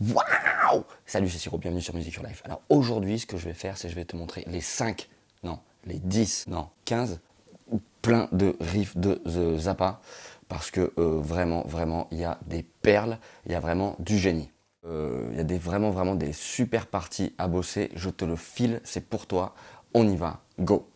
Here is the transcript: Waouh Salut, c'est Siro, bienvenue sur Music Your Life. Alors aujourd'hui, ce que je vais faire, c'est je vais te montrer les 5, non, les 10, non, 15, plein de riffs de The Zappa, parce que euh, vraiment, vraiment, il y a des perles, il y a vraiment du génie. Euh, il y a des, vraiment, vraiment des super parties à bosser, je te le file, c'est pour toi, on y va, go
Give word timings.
Waouh 0.00 0.84
Salut, 1.06 1.28
c'est 1.28 1.38
Siro, 1.38 1.56
bienvenue 1.56 1.80
sur 1.80 1.94
Music 1.94 2.14
Your 2.14 2.26
Life. 2.26 2.42
Alors 2.44 2.62
aujourd'hui, 2.68 3.20
ce 3.20 3.26
que 3.26 3.36
je 3.36 3.44
vais 3.44 3.54
faire, 3.54 3.78
c'est 3.78 3.88
je 3.88 3.94
vais 3.94 4.04
te 4.04 4.16
montrer 4.16 4.42
les 4.48 4.60
5, 4.60 5.08
non, 5.44 5.60
les 5.84 6.00
10, 6.00 6.46
non, 6.48 6.68
15, 6.84 7.20
plein 8.02 8.28
de 8.32 8.56
riffs 8.58 8.96
de 8.96 9.14
The 9.24 9.56
Zappa, 9.56 10.00
parce 10.48 10.72
que 10.72 10.92
euh, 10.98 11.20
vraiment, 11.20 11.62
vraiment, 11.66 12.08
il 12.10 12.18
y 12.18 12.24
a 12.24 12.40
des 12.46 12.64
perles, 12.64 13.18
il 13.46 13.52
y 13.52 13.54
a 13.54 13.60
vraiment 13.60 13.94
du 14.00 14.18
génie. 14.18 14.50
Euh, 14.84 15.28
il 15.30 15.38
y 15.38 15.40
a 15.40 15.44
des, 15.44 15.58
vraiment, 15.58 15.90
vraiment 15.90 16.16
des 16.16 16.32
super 16.32 16.88
parties 16.88 17.32
à 17.38 17.46
bosser, 17.46 17.90
je 17.94 18.10
te 18.10 18.24
le 18.24 18.34
file, 18.34 18.80
c'est 18.82 19.08
pour 19.08 19.26
toi, 19.26 19.54
on 19.94 20.08
y 20.08 20.16
va, 20.16 20.40
go 20.58 20.88